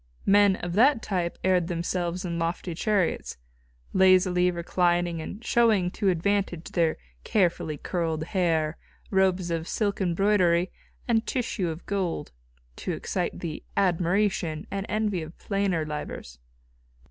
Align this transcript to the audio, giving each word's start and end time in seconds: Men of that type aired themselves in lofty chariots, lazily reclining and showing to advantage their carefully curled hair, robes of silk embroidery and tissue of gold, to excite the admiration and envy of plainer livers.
Men 0.25 0.55
of 0.55 0.73
that 0.73 1.03
type 1.03 1.37
aired 1.43 1.67
themselves 1.67 2.25
in 2.25 2.39
lofty 2.39 2.73
chariots, 2.73 3.37
lazily 3.93 4.49
reclining 4.49 5.21
and 5.21 5.45
showing 5.45 5.91
to 5.91 6.09
advantage 6.09 6.71
their 6.71 6.97
carefully 7.23 7.77
curled 7.77 8.23
hair, 8.23 8.79
robes 9.11 9.51
of 9.51 9.67
silk 9.67 10.01
embroidery 10.01 10.71
and 11.07 11.27
tissue 11.27 11.69
of 11.69 11.85
gold, 11.85 12.31
to 12.77 12.93
excite 12.93 13.41
the 13.41 13.63
admiration 13.77 14.65
and 14.71 14.87
envy 14.89 15.21
of 15.21 15.37
plainer 15.37 15.85
livers. 15.85 16.39